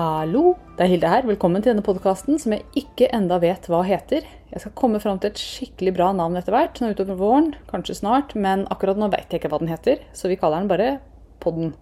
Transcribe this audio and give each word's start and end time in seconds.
Hallo, 0.00 0.54
det 0.78 0.84
er 0.86 0.88
Hilde 0.94 1.08
her. 1.12 1.26
Velkommen 1.28 1.60
til 1.60 1.74
denne 1.74 1.82
podkasten 1.84 2.38
som 2.40 2.54
jeg 2.54 2.62
ikke 2.78 3.10
enda 3.12 3.36
vet 3.42 3.66
hva 3.68 3.82
heter. 3.84 4.24
Jeg 4.48 4.62
skal 4.62 4.72
komme 4.78 5.00
fram 5.02 5.18
til 5.20 5.28
et 5.28 5.42
skikkelig 5.42 5.92
bra 5.98 6.06
navn 6.16 6.38
etter 6.40 6.54
hvert, 6.54 6.78
nå 6.80 6.94
utover 6.94 7.18
våren, 7.18 7.50
kanskje 7.68 7.98
snart, 7.98 8.32
men 8.32 8.62
akkurat 8.72 8.96
nå 8.96 9.10
vet 9.12 9.28
jeg 9.28 9.42
ikke 9.42 9.50
hva 9.52 9.58
den 9.60 9.68
heter, 9.68 10.00
så 10.16 10.30
vi 10.30 10.38
kaller 10.40 10.62
den 10.62 10.70
bare 10.70 10.88
Podden. 11.42 11.74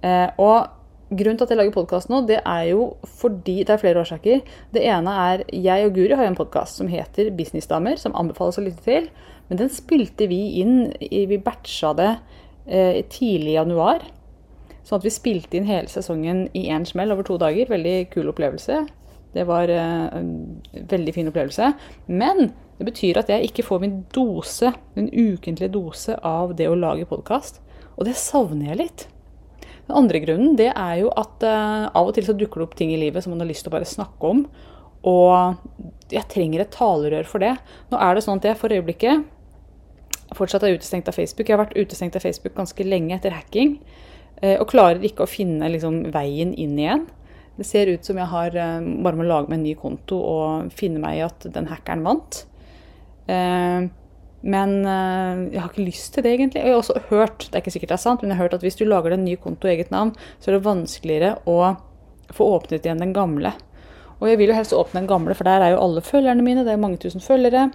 Eh, 0.00 0.30
og 0.40 1.10
grunnen 1.10 1.36
til 1.36 1.44
at 1.44 1.52
jeg 1.52 1.60
lager 1.60 1.76
podkast 1.76 2.08
nå, 2.08 2.22
det 2.30 2.40
er 2.40 2.64
jo 2.70 2.88
fordi 3.18 3.58
det 3.60 3.76
er 3.76 3.82
flere 3.82 4.06
årsaker. 4.06 4.40
Det 4.72 4.88
ene 4.94 5.18
er 5.26 5.44
jeg 5.52 5.90
og 5.90 5.94
Guri 6.00 6.16
har 6.16 6.30
en 6.30 6.40
podkast 6.40 6.80
som 6.80 6.88
heter 6.88 7.28
Businessdamer, 7.36 8.00
som 8.00 8.16
anbefales 8.16 8.62
å 8.62 8.64
lytte 8.64 8.88
til. 8.88 9.12
Men 9.50 9.66
den 9.66 9.72
spilte 9.74 10.32
vi 10.32 10.62
inn, 10.64 10.94
vi 10.96 11.44
batcha 11.44 11.92
det 12.00 12.12
eh, 12.64 13.02
tidlig 13.12 13.52
i 13.52 13.60
januar. 13.60 14.08
Sånn 14.84 15.00
at 15.00 15.06
vi 15.06 15.12
spilte 15.14 15.56
inn 15.56 15.68
hele 15.68 15.88
sesongen 15.88 16.46
i 16.56 16.66
én 16.72 16.84
smell 16.88 17.14
over 17.14 17.26
to 17.26 17.38
dager. 17.40 17.70
Veldig 17.72 17.96
kul 18.12 18.28
opplevelse. 18.32 18.82
Det 19.34 19.46
var 19.48 19.70
uh, 19.72 20.10
en 20.14 20.28
veldig 20.92 21.14
fin 21.16 21.30
opplevelse. 21.30 21.72
Men 22.06 22.52
det 22.78 22.88
betyr 22.90 23.22
at 23.22 23.32
jeg 23.32 23.48
ikke 23.48 23.64
får 23.66 23.82
min 23.82 23.96
dose, 24.14 24.74
min 24.98 25.08
ukentlige 25.08 25.72
dose 25.74 26.18
av 26.20 26.54
det 26.58 26.68
å 26.68 26.76
lage 26.78 27.08
podkast. 27.08 27.62
Og 27.96 28.06
det 28.08 28.16
savner 28.20 28.72
jeg 28.72 28.80
litt. 28.82 29.06
Den 29.84 29.98
andre 30.00 30.20
grunnen 30.24 30.54
det 30.58 30.70
er 30.70 30.94
jo 31.02 31.10
at 31.16 31.44
uh, 31.44 31.88
av 31.88 32.10
og 32.10 32.14
til 32.16 32.28
så 32.28 32.36
dukker 32.36 32.60
det 32.60 32.68
opp 32.68 32.78
ting 32.78 32.92
i 32.94 33.00
livet 33.00 33.24
som 33.24 33.34
man 33.34 33.44
har 33.44 33.50
lyst 33.50 33.66
til 33.66 33.72
å 33.72 33.76
bare 33.78 33.88
snakke 33.88 34.34
om. 34.36 34.44
Og 35.04 36.12
jeg 36.12 36.28
trenger 36.32 36.64
et 36.64 36.72
talerør 36.72 37.28
for 37.28 37.44
det. 37.44 37.54
Nå 37.92 38.00
er 38.00 38.16
det 38.16 38.24
sånn 38.24 38.40
at 38.40 38.48
jeg 38.48 38.60
for 38.60 38.72
øyeblikket 38.72 39.30
fortsatt 40.34 40.64
er 40.64 40.76
utestengt 40.78 41.08
av 41.10 41.16
Facebook. 41.16 41.48
Jeg 41.48 41.56
har 41.56 41.64
vært 41.64 41.76
utestengt 41.76 42.16
av 42.16 42.24
Facebook 42.24 42.56
ganske 42.56 42.86
lenge 42.86 43.16
etter 43.16 43.34
hacking. 43.36 43.76
Eh, 44.42 44.56
og 44.58 44.68
klarer 44.70 45.04
ikke 45.04 45.24
å 45.24 45.30
finne 45.30 45.70
liksom, 45.72 46.02
veien 46.14 46.54
inn 46.54 46.78
igjen. 46.78 47.04
Det 47.54 47.66
ser 47.68 47.90
ut 47.92 48.06
som 48.06 48.18
jeg 48.18 48.30
har 48.32 48.56
eh, 48.58 48.86
bare 49.04 49.18
må 49.18 49.26
lage 49.26 49.50
meg 49.50 49.60
en 49.60 49.66
ny 49.68 49.74
konto 49.78 50.18
og 50.18 50.72
finne 50.74 51.02
meg 51.02 51.20
i 51.20 51.26
at 51.26 51.46
den 51.54 51.68
hackeren 51.70 52.06
vant. 52.06 52.44
Eh, 53.30 53.90
men 54.44 54.72
jeg 54.84 55.56
har 55.56 55.70
ikke 55.70 55.86
lyst 55.86 56.10
til 56.12 56.24
det, 56.26 56.34
egentlig. 56.36 56.60
Jeg 56.60 56.74
har 56.74 56.82
også 56.82 57.00
hørt 57.08 57.46
det 57.46 57.56
er 57.56 57.62
ikke 57.62 57.72
sikkert 57.72 57.94
det 57.94 57.96
er 57.96 58.02
sant, 58.02 58.20
men 58.20 58.28
jeg 58.28 58.36
har 58.36 58.44
hørt 58.44 58.56
at 58.58 58.66
hvis 58.66 58.76
du 58.76 58.82
lager 58.84 59.14
deg 59.14 59.16
en 59.16 59.24
ny 59.24 59.38
konto 59.40 59.70
i 59.70 59.72
eget 59.72 59.94
navn, 59.94 60.10
så 60.36 60.50
er 60.50 60.58
det 60.58 60.66
vanskeligere 60.66 61.30
å 61.48 61.54
få 62.34 62.50
åpnet 62.58 62.84
igjen 62.84 63.00
den 63.00 63.14
gamle. 63.16 63.54
Og 64.18 64.28
jeg 64.28 64.42
vil 64.42 64.52
jo 64.52 64.58
helst 64.58 64.76
åpne 64.76 65.00
den 65.00 65.08
gamle, 65.08 65.32
for 65.38 65.48
der 65.48 65.64
er 65.64 65.72
jo 65.72 65.80
alle 65.80 66.02
følgerne 66.04 66.44
mine. 66.44 66.66
Det 66.66 66.74
er 66.74 66.82
mange 66.82 67.00
tusen 67.00 67.24
følgere. 67.24 67.70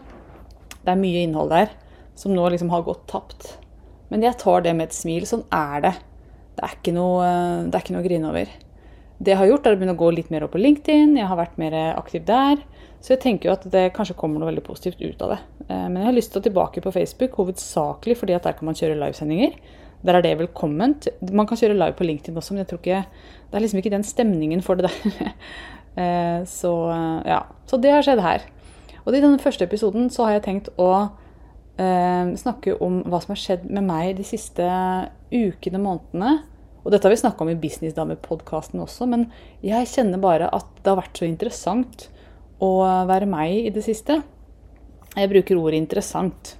Det 0.77 0.93
er 0.93 1.01
mye 1.01 1.23
innhold 1.25 1.49
der 1.55 1.73
som 2.19 2.35
nå 2.37 2.45
liksom 2.53 2.69
har 2.69 2.85
gått 2.85 3.07
tapt. 3.09 3.55
Men 4.13 4.21
jeg 4.25 4.37
tar 4.41 4.61
det 4.65 4.75
med 4.77 4.89
et 4.89 4.97
smil. 4.97 5.25
Sånn 5.25 5.47
er 5.49 5.87
det 5.87 5.95
det 6.59 6.67
er 6.67 6.75
ikke 6.75 6.91
noe, 6.91 7.27
det 7.71 7.77
er 7.77 7.85
ikke 7.85 7.93
noe 7.95 8.03
å 8.03 8.07
grine 8.09 8.27
over. 8.33 8.49
Det 9.19 9.31
jeg 9.31 9.39
har 9.39 9.47
gjort, 9.47 9.67
er 9.67 9.75
å 9.75 9.79
begynne 9.79 9.95
å 9.95 9.99
gå 9.99 10.09
litt 10.15 10.31
mer 10.31 10.43
opp 10.43 10.51
på 10.55 10.59
LinkedIn. 10.59 11.15
Jeg 11.15 11.27
har 11.27 11.39
vært 11.39 11.55
mer 11.59 11.75
aktiv 11.93 12.25
der. 12.27 12.59
Så 12.99 13.13
jeg 13.13 13.21
tenker 13.23 13.47
jo 13.47 13.55
at 13.55 13.63
det 13.71 13.85
kanskje 13.95 14.17
kommer 14.19 14.41
noe 14.41 14.49
veldig 14.49 14.63
positivt 14.65 14.99
ut 14.99 15.21
av 15.23 15.35
det. 15.35 15.39
Eh, 15.69 15.85
men 15.87 16.01
jeg 16.01 16.09
har 16.09 16.17
lyst 16.17 16.33
til 16.33 16.41
å 16.41 16.45
tilbake 16.49 16.83
på 16.83 16.91
Facebook, 16.95 17.37
hovedsakelig 17.39 18.17
fordi 18.19 18.35
at 18.35 18.47
der 18.47 18.57
kan 18.59 18.67
man 18.67 18.75
kjøre 18.75 18.99
livesendinger. 18.99 19.55
Der 20.03 20.19
er 20.19 20.23
det 20.23 20.35
velkomment. 20.39 21.07
Man 21.31 21.47
kan 21.47 21.59
kjøre 21.59 21.77
live 21.77 21.95
på 21.95 22.07
LinkedIn 22.07 22.39
også, 22.39 22.55
men 22.55 22.63
jeg 22.63 22.71
tror 22.71 22.81
ikke, 22.83 23.01
det 23.47 23.59
er 23.59 23.63
liksom 23.65 23.81
ikke 23.81 23.95
den 23.95 24.07
stemningen 24.07 24.63
for 24.65 24.79
det 24.79 24.91
der. 24.91 25.35
Eh, 25.99 26.45
så 26.47 26.69
ja. 27.25 27.39
Så 27.67 27.75
det 27.81 27.89
har 27.91 28.03
skjedd 28.05 28.21
her. 28.23 28.43
Og 29.01 29.09
i 29.17 29.19
denne 29.19 29.41
første 29.41 29.65
episoden 29.65 30.05
så 30.13 30.27
har 30.27 30.37
jeg 30.37 30.43
tenkt 30.45 30.69
å 30.79 31.09
snakke 31.79 32.73
om 32.83 32.97
hva 33.07 33.21
som 33.23 33.31
har 33.31 33.39
skjedd 33.39 33.61
med 33.71 33.85
meg 33.87 34.17
de 34.17 34.25
siste 34.27 34.65
ukene, 35.31 35.79
månedene. 35.79 36.33
Og 36.83 36.91
dette 36.91 37.07
har 37.07 37.13
vi 37.13 37.19
snakka 37.21 37.45
om 37.45 37.51
i 37.51 37.59
Businessdamer-podkasten 37.59 38.81
også, 38.83 39.07
men 39.11 39.27
jeg 39.63 39.87
kjenner 39.91 40.21
bare 40.21 40.49
at 40.55 40.67
det 40.79 40.91
har 40.91 40.99
vært 40.99 41.19
så 41.21 41.27
interessant 41.27 42.07
å 42.63 42.71
være 43.07 43.27
meg 43.29 43.69
i 43.69 43.73
det 43.75 43.83
siste. 43.85 44.19
Jeg 45.15 45.29
bruker 45.31 45.57
ordet 45.57 45.81
'interessant', 45.81 46.55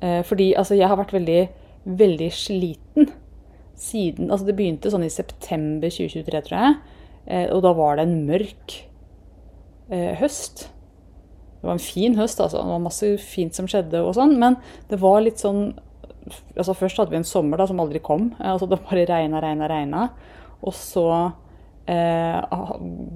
eh, 0.00 0.22
fordi 0.22 0.54
altså, 0.54 0.74
jeg 0.74 0.88
har 0.88 0.96
vært 0.96 1.12
veldig, 1.12 1.48
veldig 1.84 2.30
sliten 2.32 3.10
siden 3.76 4.30
Altså, 4.30 4.46
det 4.46 4.56
begynte 4.56 4.90
sånn 4.90 5.04
i 5.04 5.10
september 5.10 5.88
2023, 5.90 6.42
tror 6.42 6.58
jeg, 6.58 6.74
eh, 7.26 7.46
og 7.50 7.62
da 7.62 7.72
var 7.72 7.96
det 7.96 8.06
en 8.06 8.26
mørk 8.26 8.88
eh, 9.90 10.14
høst. 10.16 10.68
Det 11.62 11.68
var 11.68 11.76
en 11.78 11.82
fin 11.82 12.16
høst, 12.18 12.40
altså. 12.42 12.58
Det 12.58 12.74
var 12.74 12.80
masse 12.82 13.08
fint 13.22 13.54
som 13.54 13.68
skjedde 13.70 14.00
og 14.02 14.16
sånn, 14.16 14.34
men 14.42 14.56
det 14.90 14.98
var 14.98 15.20
litt 15.22 15.38
sånn 15.38 15.68
altså 16.54 16.74
Først 16.78 17.00
hadde 17.00 17.10
vi 17.10 17.18
en 17.18 17.26
sommer 17.26 17.58
da, 17.58 17.66
som 17.66 17.80
aldri 17.82 17.98
kom. 18.02 18.28
Altså 18.38 18.68
det 18.70 18.80
bare 18.84 19.06
regna, 19.08 19.40
regna, 19.42 19.68
regna. 19.70 20.02
Og 20.62 20.74
så 20.78 21.06
eh, 21.90 22.58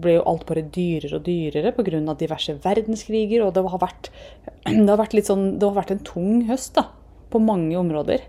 ble 0.02 0.16
jo 0.16 0.24
alt 0.26 0.46
bare 0.48 0.64
dyrere 0.74 1.20
og 1.20 1.26
dyrere 1.26 1.70
pga. 1.76 2.00
diverse 2.18 2.56
verdenskriger. 2.64 3.44
Og 3.46 3.52
det 3.54 3.62
har, 3.66 3.82
vært, 3.82 4.10
det 4.66 4.88
har 4.90 5.02
vært, 5.02 5.14
litt 5.14 5.30
sånn, 5.30 5.46
det 5.60 5.68
har 5.68 5.78
vært 5.78 5.94
en 5.94 6.02
tung 6.06 6.42
høst 6.50 6.74
da, 6.78 6.88
på 7.30 7.42
mange 7.42 7.78
områder. 7.78 8.26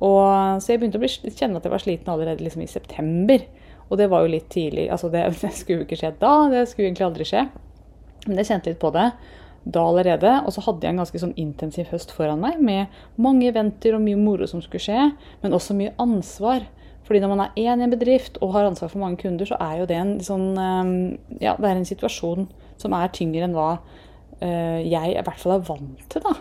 Og, 0.00 0.24
så 0.60 0.72
jeg 0.72 0.80
begynte 0.80 0.98
å 1.00 1.04
bli, 1.04 1.12
kjenne 1.28 1.60
at 1.60 1.68
jeg 1.68 1.76
var 1.76 1.84
sliten 1.84 2.12
allerede 2.12 2.44
liksom 2.44 2.64
i 2.64 2.70
september. 2.70 3.44
Og 3.90 4.00
det 4.00 4.08
var 4.08 4.24
jo 4.24 4.32
litt 4.32 4.48
tidlig. 4.52 4.88
altså 4.88 5.12
det, 5.12 5.26
det 5.44 5.52
skulle 5.52 5.84
jo 5.84 5.88
ikke 5.88 6.00
skje 6.00 6.16
da, 6.20 6.34
det 6.52 6.66
skulle 6.68 6.88
egentlig 6.88 7.08
aldri 7.08 7.28
skje. 7.28 7.46
Men 8.24 8.40
jeg 8.40 8.54
kjente 8.54 8.72
litt 8.72 8.80
på 8.80 8.92
det 8.94 9.10
da 9.64 9.82
allerede. 9.88 10.30
Og 10.44 10.54
så 10.54 10.64
hadde 10.66 10.86
jeg 10.86 10.94
en 10.94 11.02
ganske 11.02 11.20
sånn 11.20 11.34
intensiv 11.40 11.90
høst 11.92 12.12
foran 12.14 12.42
meg 12.42 12.60
med 12.62 12.94
mange 13.20 13.48
eventer 13.48 13.96
og 13.96 14.04
mye 14.04 14.20
moro 14.20 14.48
som 14.50 14.62
skulle 14.64 14.84
skje, 14.84 15.10
men 15.42 15.56
også 15.56 15.76
mye 15.78 15.94
ansvar. 16.02 16.66
Fordi 17.04 17.20
når 17.20 17.34
man 17.34 17.44
er 17.44 17.58
én 17.60 17.82
i 17.82 17.84
en 17.84 17.92
bedrift 17.92 18.38
og 18.40 18.54
har 18.54 18.68
ansvar 18.68 18.92
for 18.92 19.02
mange 19.02 19.20
kunder, 19.20 19.48
så 19.48 19.58
er 19.60 19.82
jo 19.82 19.88
det 19.88 19.98
en, 20.00 20.14
sånn, 20.24 20.46
ehm, 20.56 20.94
ja, 21.42 21.56
det 21.58 21.68
er 21.68 21.76
en 21.76 21.88
situasjon 21.88 22.48
som 22.80 22.96
er 22.96 23.12
tyngre 23.12 23.44
enn 23.44 23.56
hva 23.56 23.74
eh, 24.40 24.80
jeg 24.88 25.12
i 25.12 25.20
hvert 25.20 25.40
fall 25.40 25.58
er 25.58 25.66
vant 25.68 26.06
til. 26.08 26.24
da. 26.24 26.34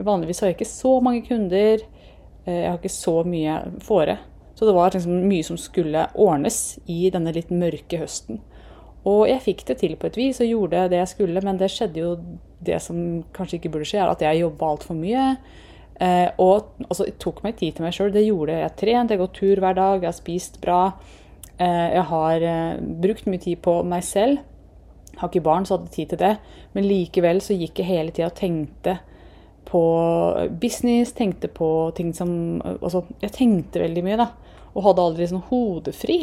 Vanligvis 0.00 0.42
har 0.42 0.50
jeg 0.50 0.58
ikke 0.58 0.72
så 0.72 0.96
mange 1.04 1.22
kunder. 1.28 1.84
Eh, 2.46 2.58
jeg 2.64 2.68
har 2.72 2.80
ikke 2.80 2.92
så 2.92 3.20
mye 3.28 3.60
fore. 3.84 4.18
Så 4.58 4.66
det 4.66 4.74
var 4.76 4.92
liksom 4.92 5.28
mye 5.30 5.46
som 5.46 5.56
skulle 5.60 6.08
ordnes 6.20 6.80
i 6.90 7.06
denne 7.14 7.32
litt 7.32 7.52
mørke 7.54 8.02
høsten. 8.02 8.42
Og 9.08 9.24
jeg 9.30 9.40
fikk 9.44 9.64
det 9.70 9.78
til 9.80 9.96
på 9.96 10.10
et 10.10 10.18
vis 10.18 10.42
og 10.42 10.50
gjorde 10.50 10.84
det 10.92 11.00
jeg 11.00 11.12
skulle, 11.14 11.42
men 11.44 11.58
det 11.60 11.70
skjedde 11.72 12.02
jo 12.02 12.10
det 12.60 12.76
som 12.84 13.22
kanskje 13.32 13.56
ikke 13.56 13.72
burde 13.72 13.88
skje, 13.88 14.02
er 14.02 14.12
at 14.12 14.24
jeg 14.24 14.42
jobba 14.42 14.74
altfor 14.74 14.98
mye. 14.98 15.24
Eh, 16.00 16.28
og 16.40 16.72
altså, 16.86 17.06
jeg 17.08 17.18
tok 17.20 17.42
meg 17.44 17.56
tid 17.60 17.76
til 17.76 17.84
meg 17.84 17.96
sjøl. 17.96 18.12
Det 18.12 18.24
gjorde 18.26 18.56
jeg. 18.56 18.64
Jeg 18.66 18.76
trent, 18.82 19.12
jeg 19.12 19.20
gått 19.20 19.36
tur 19.36 19.60
hver 19.64 19.76
dag, 19.76 20.00
jeg 20.00 20.10
har 20.10 20.16
spist 20.16 20.60
bra. 20.62 20.80
Eh, 21.60 21.88
jeg 21.96 22.06
har 22.12 22.46
eh, 22.50 22.80
brukt 23.04 23.28
mye 23.28 23.42
tid 23.42 23.60
på 23.64 23.80
meg 23.88 24.04
selv. 24.06 24.40
Jeg 25.10 25.20
har 25.20 25.32
ikke 25.32 25.44
barn, 25.44 25.66
så 25.68 25.76
hadde 25.76 25.92
tid 25.92 26.12
til 26.12 26.20
det. 26.20 26.34
Men 26.76 26.88
likevel 26.88 27.40
så 27.44 27.56
gikk 27.56 27.82
jeg 27.82 27.90
hele 27.90 28.14
tida 28.16 28.30
og 28.30 28.38
tenkte 28.38 28.98
på 29.70 29.82
business, 30.60 31.12
tenkte 31.14 31.50
på 31.52 31.68
ting 31.94 32.14
som 32.16 32.30
Altså, 32.64 33.04
jeg 33.22 33.36
tenkte 33.36 33.82
veldig 33.84 34.04
mye, 34.06 34.20
da. 34.20 34.30
Og 34.74 34.86
hadde 34.86 35.04
aldri 35.04 35.28
sånn 35.28 35.44
hodefri. 35.50 36.20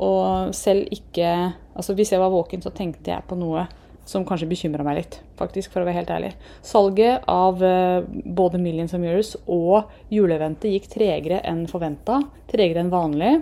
Og 0.00 0.54
selv 0.56 0.88
ikke 0.94 1.32
Altså, 1.80 1.94
hvis 1.96 2.10
jeg 2.12 2.20
var 2.20 2.32
våken, 2.32 2.60
så 2.60 2.72
tenkte 2.76 3.08
jeg 3.08 3.24
på 3.24 3.36
noe 3.40 3.62
som 4.10 4.24
kanskje 4.26 4.48
bekymra 4.50 4.84
meg 4.84 4.98
litt, 4.98 5.18
faktisk, 5.38 5.70
for 5.72 5.82
å 5.82 5.86
være 5.86 6.00
helt 6.00 6.10
ærlig. 6.12 6.30
Salget 6.66 7.26
av 7.30 7.62
uh, 7.62 8.02
både 8.26 8.60
Millions 8.60 8.92
of 8.96 9.04
Years 9.06 9.34
og 9.46 9.92
juleeventet 10.12 10.74
gikk 10.74 10.88
tregere 10.92 11.38
enn 11.46 11.62
forventa. 11.70 12.18
Tregere 12.50 12.82
enn 12.82 12.92
vanlig. 12.92 13.36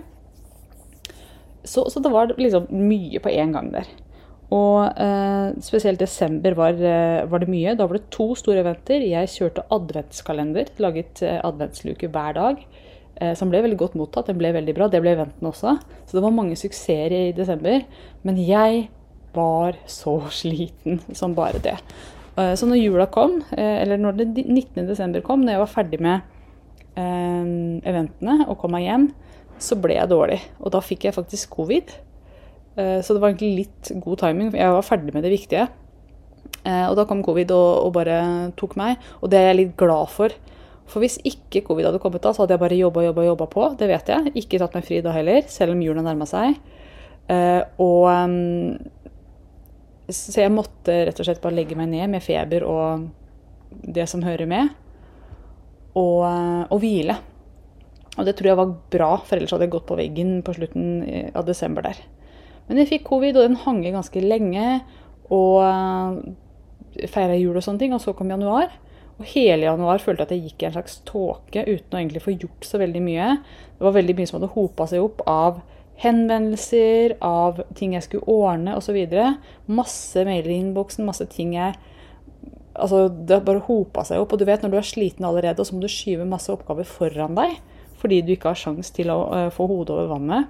Så, 1.65 1.87
så, 1.89 1.99
det 1.99 2.13
var 2.13 2.31
liksom 2.37 2.69
mye 2.71 3.19
på 3.23 3.33
én 3.33 3.51
gang 3.55 3.73
der. 3.73 3.89
Og 4.55 4.95
eh, 4.97 5.49
spesielt 5.61 5.99
desember 6.01 6.55
var, 6.57 6.77
uh, 6.79 7.25
var, 7.29 7.43
det 7.43 7.51
mye. 7.51 7.75
Da 7.77 7.85
var 7.89 7.99
det 7.99 8.13
to 8.13 8.31
store 8.39 8.63
eventer. 8.63 9.03
Jeg 9.05 9.33
kjørte 9.35 9.65
adventskalender, 9.75 10.71
laget 10.81 11.21
adventsluke 11.21 12.09
hver 12.13 12.37
dag. 12.37 12.63
Som 13.35 13.49
ble 13.51 13.59
veldig 13.65 13.75
godt 13.79 13.97
mottatt. 13.99 14.29
Den 14.29 14.37
ble 14.39 14.53
veldig 14.55 14.73
bra. 14.77 14.85
Det 14.87 15.01
ble 15.03 15.11
eventen 15.11 15.49
også. 15.49 15.73
Så 16.07 16.15
det 16.15 16.23
var 16.23 16.31
mange 16.31 16.55
suksesser 16.55 17.11
i 17.11 17.23
desember. 17.35 17.81
Men 18.23 18.39
jeg 18.39 18.85
var 19.35 19.75
så 19.89 20.21
sliten 20.41 21.01
som 21.13 21.35
bare 21.35 21.61
det. 21.63 21.75
Eh, 22.39 22.53
så 22.55 22.67
når 22.67 22.81
jula 22.81 23.07
kom, 23.11 23.39
eh, 23.51 23.81
eller 23.83 23.97
når 23.97 24.19
det 24.19 24.27
19. 24.45 24.87
desember 24.87 25.23
kom, 25.25 25.43
når 25.43 25.57
jeg 25.57 25.63
var 25.63 25.73
ferdig 25.73 26.01
med 26.03 26.21
eh, 26.95 27.49
eventene 27.89 28.45
og 28.47 28.57
kom 28.61 28.75
meg 28.75 28.87
hjem, 28.87 29.09
så 29.59 29.75
ble 29.75 29.97
jeg 29.97 30.11
dårlig. 30.11 30.39
Og 30.63 30.71
da 30.71 30.81
fikk 30.83 31.09
jeg 31.09 31.17
faktisk 31.17 31.57
covid. 31.57 31.97
Så 32.79 33.11
det 33.11 33.19
var 33.19 33.33
egentlig 33.33 33.65
litt 33.65 33.89
god 33.99 34.21
timing. 34.21 34.53
Jeg 34.55 34.71
var 34.71 34.85
ferdig 34.87 35.11
med 35.11 35.25
det 35.25 35.33
viktige. 35.33 35.65
Og 36.63 36.93
da 36.95 37.03
kom 37.09 37.19
covid 37.25 37.49
og 37.51 37.89
bare 37.97 38.21
tok 38.55 38.77
meg. 38.79 39.01
Og 39.19 39.33
det 39.33 39.35
er 39.35 39.49
jeg 39.49 39.57
litt 39.57 39.73
glad 39.75 40.07
for. 40.13 40.31
For 40.89 41.03
hvis 41.03 41.19
ikke 41.27 41.63
covid 41.67 41.89
hadde 41.89 42.01
kommet 42.01 42.23
da, 42.25 42.33
så 42.33 42.43
hadde 42.43 42.55
jeg 42.55 42.63
bare 42.63 42.79
jobba 42.79 43.05
jobba, 43.05 43.25
jobba 43.27 43.47
på. 43.53 43.65
Det 43.79 43.89
vet 43.91 44.09
jeg. 44.09 44.33
Ikke 44.41 44.59
tatt 44.61 44.75
meg 44.77 44.87
fri 44.87 45.01
da 45.05 45.13
heller, 45.13 45.43
selv 45.51 45.75
om 45.75 45.83
julen 45.85 46.07
nærma 46.07 46.25
seg. 46.29 46.57
Og 47.79 48.09
så 50.09 50.41
jeg 50.41 50.53
måtte 50.53 50.95
rett 51.05 51.19
og 51.21 51.27
slett 51.27 51.41
bare 51.43 51.59
legge 51.59 51.77
meg 51.77 51.91
ned 51.91 52.09
med 52.09 52.23
feber 52.25 52.63
og 52.65 53.03
det 53.85 54.07
som 54.09 54.23
hører 54.25 54.49
med, 54.49 54.71
og, 55.93 56.23
og 56.25 56.79
hvile. 56.81 57.19
Og 58.17 58.25
det 58.25 58.33
tror 58.35 58.49
jeg 58.49 58.59
var 58.59 58.73
bra, 58.91 59.11
for 59.21 59.37
ellers 59.37 59.53
hadde 59.53 59.67
jeg 59.67 59.75
gått 59.77 59.87
på 59.89 59.97
veggen 59.99 60.39
på 60.45 60.55
slutten 60.57 60.87
av 61.37 61.45
desember 61.47 61.85
der. 61.85 62.01
Men 62.67 62.81
jeg 62.81 62.89
fikk 62.91 63.07
covid, 63.07 63.37
og 63.37 63.47
den 63.47 63.59
hang 63.63 63.81
ganske 63.85 64.21
lenge. 64.21 64.79
Og 65.33 65.61
uh, 65.63 66.17
feira 67.09 67.37
jul 67.37 67.57
og 67.57 67.65
sånne 67.65 67.81
ting. 67.81 67.95
Og 67.95 68.03
så 68.03 68.13
kom 68.17 68.29
januar. 68.33 68.73
Og 69.19 69.27
hele 69.33 69.67
januar 69.67 69.99
følte 69.99 70.23
jeg 70.23 70.29
at 70.29 70.35
jeg 70.35 70.45
gikk 70.47 70.63
i 70.63 70.67
en 70.69 70.75
slags 70.77 71.01
tåke 71.07 71.65
uten 71.67 71.95
å 71.95 71.99
egentlig 71.99 72.23
få 72.23 72.35
gjort 72.37 72.67
så 72.67 72.79
veldig 72.79 73.01
mye. 73.03 73.33
Det 73.75 73.83
var 73.83 73.97
veldig 73.97 74.15
mye 74.15 74.29
som 74.29 74.39
hadde 74.39 74.53
hopa 74.53 74.87
seg 74.87 75.03
opp 75.03 75.23
av 75.27 75.59
henvendelser, 75.99 77.17
av 77.25 77.59
ting 77.75 77.97
jeg 77.97 78.05
skulle 78.05 78.31
ordne 78.31 78.77
osv. 78.79 78.95
Masse 79.67 80.23
mailer 80.27 80.53
i 80.53 80.59
innboksen, 80.63 81.07
masse 81.07 81.27
ting 81.31 81.55
jeg 81.59 81.77
Altså, 82.79 83.09
det 83.09 83.41
bare 83.43 83.59
hopa 83.65 84.05
seg 84.07 84.21
opp. 84.21 84.31
Og 84.31 84.39
du 84.39 84.45
vet, 84.47 84.61
når 84.63 84.71
du 84.71 84.77
er 84.79 84.85
sliten 84.87 85.25
allerede, 85.27 85.59
og 85.59 85.67
så 85.67 85.75
må 85.75 85.81
du 85.83 85.89
skyve 85.91 86.23
masse 86.29 86.47
oppgaver 86.53 86.87
foran 86.87 87.35
deg 87.35 87.57
fordi 87.99 88.21
du 88.23 88.29
ikke 88.31 88.53
har 88.53 88.59
sjanse 88.61 88.93
til 88.95 89.09
å 89.11 89.17
uh, 89.27 89.47
få 89.51 89.65
hodet 89.67 89.91
over 89.91 90.05
vannet, 90.13 90.45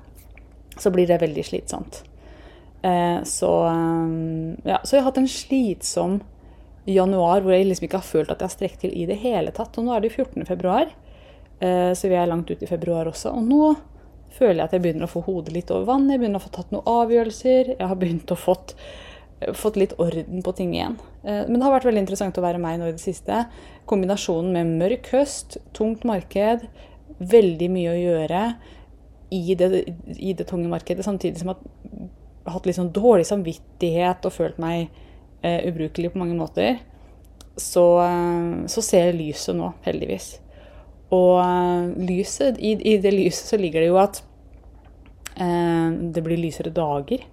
så 0.77 0.91
blir 0.93 1.07
det 1.09 1.15
veldig 1.23 1.45
slitsomt. 1.47 2.03
Uh, 2.83 3.25
så, 3.25 3.49
um, 3.65 4.51
ja, 4.61 4.77
så 4.83 4.93
jeg 4.93 5.01
har 5.01 5.07
hatt 5.07 5.17
en 5.23 5.31
slitsom 5.33 6.19
januar 6.93 7.43
hvor 7.43 7.53
jeg 7.55 7.67
liksom 7.67 7.87
ikke 7.87 8.01
har 8.01 8.07
følt 8.07 8.33
at 8.33 8.41
jeg 8.41 8.49
har 8.49 8.55
strekt 8.55 8.81
til 8.83 8.95
i 8.95 9.05
det 9.09 9.19
hele 9.21 9.53
tatt. 9.55 9.77
Og 9.77 9.85
nå 9.85 9.93
er 9.93 10.01
det 10.01 10.11
jo 10.11 10.23
14. 10.23 10.47
februar, 10.49 10.91
uh, 11.61 11.91
så 11.95 12.11
vi 12.11 12.17
er 12.17 12.29
langt 12.31 12.51
ut 12.51 12.63
i 12.63 12.69
februar 12.69 13.09
også. 13.11 13.33
Og 13.35 13.45
nå 13.45 13.73
føler 14.35 14.61
jeg 14.61 14.67
at 14.67 14.75
jeg 14.77 14.83
begynner 14.85 15.07
å 15.07 15.11
få 15.11 15.23
hodet 15.25 15.53
litt 15.55 15.71
over 15.73 15.87
vann. 15.89 16.09
Jeg 16.11 16.21
begynner 16.21 16.41
å 16.41 16.45
få 16.45 16.53
tatt 16.55 16.73
noen 16.73 16.89
avgjørelser. 16.89 17.73
Jeg 17.75 17.91
har 17.91 17.99
begynt 17.99 18.33
å 18.33 18.37
fått, 18.39 18.75
fått 19.57 19.79
litt 19.79 19.95
orden 20.01 20.43
på 20.45 20.53
ting 20.57 20.75
igjen. 20.75 20.99
Eh, 21.23 21.45
men 21.47 21.57
det 21.57 21.65
har 21.65 21.75
vært 21.75 21.89
veldig 21.89 22.03
interessant 22.05 22.37
å 22.39 22.45
være 22.45 22.61
meg 22.61 22.79
nå 22.79 22.89
i 22.89 22.95
det 22.95 23.03
siste. 23.03 23.43
Kombinasjonen 23.89 24.53
med 24.55 24.75
mørk 24.83 25.11
høst, 25.15 25.59
tungt 25.77 26.05
marked, 26.07 26.67
veldig 27.19 27.71
mye 27.73 27.93
å 27.93 27.99
gjøre 27.99 28.43
i 29.35 29.55
det, 29.57 29.69
i 30.17 30.33
det 30.33 30.47
tunge 30.49 30.69
markedet, 30.71 31.05
samtidig 31.05 31.41
som 31.41 31.51
jeg 31.51 31.59
har 32.45 32.55
hatt 32.55 32.65
litt 32.65 32.79
sånn 32.79 32.93
dårlig 32.93 33.27
samvittighet 33.29 34.25
og 34.25 34.33
følt 34.33 34.57
meg 34.61 34.89
uh, 35.43 35.59
ubrukelig 35.69 36.13
på 36.13 36.21
mange 36.21 36.37
måter. 36.37 36.79
Så, 37.59 37.85
uh, 37.99 38.65
så 38.71 38.83
ser 38.85 39.09
jeg 39.09 39.19
lyset 39.19 39.57
nå, 39.57 39.73
heldigvis. 39.85 40.37
Og 41.15 41.39
uh, 41.41 41.89
lyset, 41.97 42.59
i, 42.61 42.75
i, 42.77 42.97
det 43.01 43.13
lyset 43.15 43.53
så 43.53 43.59
ligger 43.59 43.81
det 43.81 43.89
jo 43.89 43.99
at 44.01 44.23
eh, 45.39 45.89
det 46.13 46.23
blir 46.23 46.37
lysere 46.37 46.73
dager. 46.73 47.23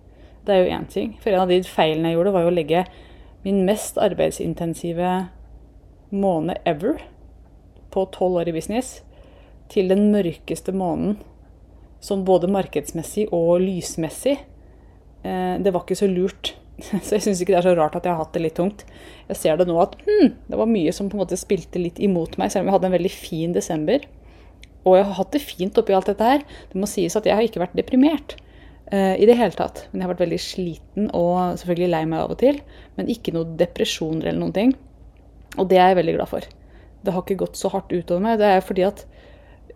Det 0.46 0.54
er 0.54 0.62
jo 0.62 0.74
én 0.78 0.86
ting. 0.90 1.16
For 1.20 1.34
en 1.34 1.44
av 1.44 1.50
de 1.50 1.60
feilene 1.66 2.12
jeg 2.12 2.18
gjorde, 2.18 2.34
var 2.36 2.46
jo 2.46 2.52
å 2.52 2.56
legge 2.56 2.84
min 3.44 3.64
mest 3.66 3.98
arbeidsintensive 3.98 5.12
måned 6.14 6.62
ever 6.66 7.02
på 7.94 8.06
tolv 8.14 8.40
år 8.40 8.50
i 8.50 8.54
business 8.56 9.00
til 9.72 9.90
den 9.90 10.08
mørkeste 10.12 10.74
måneden. 10.74 11.18
Sånn 12.02 12.24
både 12.26 12.50
markedsmessig 12.52 13.26
og 13.34 13.58
lysmessig. 13.64 14.38
Uh, 15.26 15.58
det 15.58 15.72
var 15.74 15.84
ikke 15.84 15.98
så 15.98 16.08
lurt. 16.10 16.54
Så 17.06 17.16
jeg 17.16 17.24
syns 17.24 17.40
ikke 17.40 17.54
det 17.54 17.60
er 17.62 17.68
så 17.70 17.76
rart 17.78 17.96
at 17.96 18.04
jeg 18.04 18.12
har 18.12 18.20
hatt 18.20 18.34
det 18.36 18.42
litt 18.44 18.56
tungt. 18.58 18.84
Jeg 19.30 19.40
ser 19.40 19.60
det 19.60 19.66
nå 19.68 19.76
at 19.80 19.96
hmm, 20.04 20.34
det 20.50 20.60
var 20.60 20.68
mye 20.70 20.92
som 20.94 21.08
på 21.10 21.16
en 21.16 21.24
måte 21.24 21.38
spilte 21.40 21.80
litt 21.80 22.00
imot 22.02 22.36
meg, 22.40 22.52
selv 22.52 22.66
om 22.66 22.70
jeg 22.70 22.76
hadde 22.76 22.90
en 22.90 22.96
veldig 22.98 23.12
fin 23.14 23.54
desember. 23.56 24.04
Og 24.86 24.98
jeg 24.98 25.06
har 25.08 25.16
hatt 25.18 25.32
det 25.34 25.42
fint 25.42 25.78
oppi 25.80 25.96
alt 25.96 26.10
dette 26.10 26.26
her. 26.26 26.44
Det 26.70 26.78
må 26.78 26.88
sies 26.90 27.16
at 27.18 27.26
jeg 27.26 27.34
har 27.34 27.46
ikke 27.46 27.62
vært 27.64 27.74
deprimert 27.78 28.36
uh, 28.92 29.16
i 29.18 29.26
det 29.26 29.34
hele 29.38 29.56
tatt. 29.56 29.86
Men 29.90 30.02
jeg 30.02 30.06
har 30.06 30.12
vært 30.12 30.22
veldig 30.22 30.42
sliten 30.42 31.08
og 31.16 31.58
selvfølgelig 31.58 31.90
lei 31.90 32.02
meg 32.12 32.22
av 32.22 32.36
og 32.36 32.40
til. 32.44 32.60
Men 32.98 33.10
ikke 33.10 33.34
noe 33.34 33.56
depresjoner 33.58 34.28
eller 34.28 34.44
noen 34.44 34.54
ting. 34.54 34.76
Og 35.56 35.66
det 35.72 35.80
er 35.80 35.90
jeg 35.90 36.00
veldig 36.02 36.16
glad 36.20 36.30
for. 36.30 36.46
Det 37.02 37.14
har 37.14 37.24
ikke 37.24 37.40
gått 37.42 37.58
så 37.58 37.72
hardt 37.72 37.90
utover 37.90 38.22
meg. 38.22 38.38
Det 38.38 38.52
er 38.52 38.62
fordi 38.64 38.86
at 38.86 39.06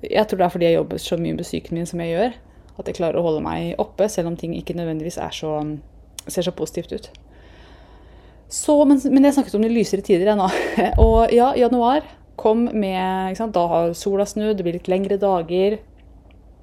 Jeg 0.00 0.30
tror 0.30 0.38
det 0.38 0.44
er 0.46 0.52
fordi 0.54 0.64
jeg 0.64 0.78
jobber 0.78 1.00
så 1.02 1.16
mye 1.20 1.34
med 1.36 1.44
psyken 1.44 1.76
min 1.76 1.88
som 1.88 2.00
jeg 2.00 2.14
gjør, 2.14 2.36
at 2.80 2.86
jeg 2.88 2.96
klarer 2.96 3.18
å 3.20 3.24
holde 3.26 3.42
meg 3.44 3.74
oppe, 3.82 4.06
selv 4.08 4.30
om 4.30 4.36
ting 4.40 4.54
ikke 4.56 4.72
nødvendigvis 4.78 5.18
er 5.20 5.34
så 5.36 5.50
ser 6.32 6.46
så 6.46 6.54
positivt 6.54 6.94
ut. 6.94 7.10
Så, 8.50 8.74
men, 8.84 8.98
men, 9.12 9.26
jeg 9.26 9.36
snakket 9.36 9.54
om 9.58 9.64
de 9.64 9.70
lysere 9.70 10.04
tider 10.04 10.32
ennå. 10.32 10.48
Og 11.06 11.30
ja, 11.34 11.52
januar 11.58 12.06
kom 12.40 12.64
med 12.72 13.38
Da 13.54 13.66
har 13.68 13.92
sola 13.94 14.24
snudd, 14.26 14.56
det 14.58 14.64
blir 14.64 14.78
litt 14.78 14.90
lengre 14.90 15.20
dager. 15.20 15.78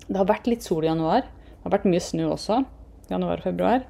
Det 0.07 0.17
har 0.17 0.27
vært 0.27 0.49
litt 0.49 0.65
sol 0.65 0.83
i 0.83 0.89
januar. 0.89 1.23
Det 1.23 1.63
har 1.67 1.77
vært 1.77 1.87
mye 1.91 2.03
snø 2.03 2.31
også. 2.33 2.63
Januar 3.11 3.39
og 3.39 3.47
februar. 3.47 3.85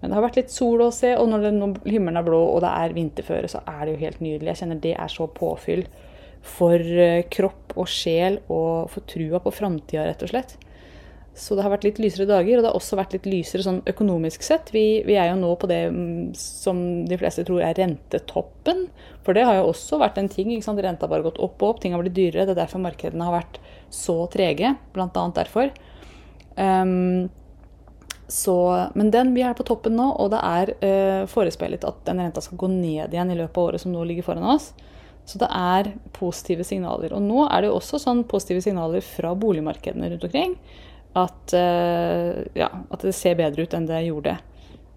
Men 0.00 0.10
det 0.10 0.18
har 0.18 0.26
vært 0.26 0.38
litt 0.38 0.52
sol 0.54 0.82
å 0.84 0.92
se, 0.94 1.10
og 1.18 1.26
når, 1.30 1.46
det, 1.46 1.54
når 1.56 1.88
himmelen 1.90 2.20
er 2.20 2.26
blå 2.26 2.38
og 2.52 2.60
det 2.62 2.70
er 2.70 2.94
vinterføre, 2.94 3.48
så 3.50 3.64
er 3.66 3.80
det 3.84 3.94
jo 3.94 4.02
helt 4.04 4.20
nydelig. 4.22 4.52
Jeg 4.52 4.60
kjenner 4.60 4.82
det 4.84 4.94
er 4.94 5.10
så 5.10 5.26
påfyll 5.34 5.82
for 6.46 6.78
eh, 6.78 7.24
kropp 7.32 7.74
og 7.74 7.88
sjel 7.90 8.38
og 8.46 8.92
for 8.92 9.06
trua 9.10 9.40
på 9.42 9.52
framtida, 9.56 10.04
rett 10.06 10.22
og 10.22 10.30
slett. 10.30 10.54
Så 11.38 11.54
det 11.54 11.62
har 11.62 11.70
vært 11.70 11.84
litt 11.86 12.00
lysere 12.02 12.26
dager, 12.26 12.58
og 12.58 12.64
det 12.64 12.70
har 12.72 12.76
også 12.76 12.96
vært 12.98 13.12
litt 13.14 13.26
lysere 13.30 13.62
sånn 13.62 13.78
økonomisk 13.86 14.42
sett. 14.42 14.72
Vi, 14.74 15.04
vi, 15.06 15.14
er 15.14 15.30
jo 15.30 15.36
nå 15.38 15.52
på 15.60 15.68
det 15.70 15.84
mm, 15.94 16.32
som 16.38 16.80
de 17.06 17.18
fleste 17.20 17.44
tror 17.46 17.62
er 17.62 17.78
rentetoppen. 17.78 18.88
For 19.22 19.38
det 19.38 19.44
har 19.46 19.60
jo 19.60 19.68
også 19.70 20.00
vært 20.02 20.18
en 20.18 20.30
ting. 20.32 20.50
Renta 20.58 21.06
har 21.06 21.12
bare 21.12 21.26
gått 21.28 21.38
opp 21.38 21.62
og 21.62 21.76
opp, 21.76 21.82
ting 21.82 21.94
har 21.94 22.02
blitt 22.02 22.16
dyrere. 22.16 22.48
Det 22.48 22.56
er 22.56 22.64
derfor 22.64 22.82
markedene 22.82 23.28
har 23.28 23.36
vært 23.36 23.60
så 23.94 24.24
trege, 24.32 24.74
bl.a. 24.96 25.06
derfor. 25.36 25.70
Um, 26.58 27.28
så, 28.26 28.58
men 28.98 29.14
den, 29.14 29.30
vi 29.38 29.46
er 29.46 29.54
på 29.56 29.64
toppen 29.68 29.94
nå, 29.96 30.08
og 30.18 30.34
det 30.34 30.42
er 30.42 30.74
uh, 30.82 31.22
forespeilet 31.30 31.86
at 31.86 32.02
den 32.10 32.24
renta 32.24 32.42
skal 32.44 32.58
gå 32.60 32.72
ned 32.72 33.14
igjen 33.14 33.30
i 33.30 33.38
løpet 33.38 33.62
av 33.62 33.70
året 33.70 33.84
som 33.84 33.94
nå 33.94 34.02
ligger 34.10 34.26
foran 34.26 34.50
oss. 34.56 34.72
Så 35.28 35.38
det 35.38 35.52
er 35.54 35.94
positive 36.16 36.66
signaler. 36.66 37.14
Og 37.14 37.22
nå 37.22 37.46
er 37.46 37.62
det 37.62 37.70
jo 37.70 37.78
også 37.78 38.02
sånn 38.02 38.26
positive 38.26 38.64
signaler 38.64 39.04
fra 39.04 39.36
boligmarkedene 39.38 40.10
rundt 40.10 40.26
omkring 40.26 40.58
at, 41.18 41.54
eh, 41.56 42.44
ja, 42.58 42.68
at 42.90 43.04
det 43.04 43.14
ser 43.16 43.38
bedre 43.38 43.64
ut 43.64 43.74
enn 43.76 43.88
det 43.88 44.04
gjorde 44.06 44.36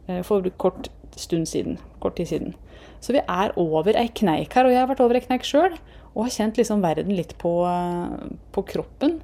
eh, 0.07 0.21
for 0.27 0.45
kort 0.61 0.89
stund 1.19 1.49
siden. 1.49 1.79
Kort 2.03 2.17
tid 2.19 2.31
siden. 2.31 2.55
Så 3.01 3.15
vi 3.15 3.23
er 3.23 3.53
over 3.59 3.97
ei 3.97 4.09
kneik 4.13 4.53
her, 4.55 4.67
og 4.67 4.73
jeg 4.73 4.81
har 4.83 4.89
vært 4.91 5.03
over 5.03 5.17
ei 5.17 5.25
kneik 5.25 5.47
sjøl. 5.47 5.77
Og 6.11 6.25
har 6.25 6.33
kjent 6.35 6.57
liksom 6.59 6.83
verden 6.83 7.13
litt 7.15 7.37
på, 7.41 7.53
eh, 7.67 8.33
på, 8.55 8.65
kroppen. 8.73 9.21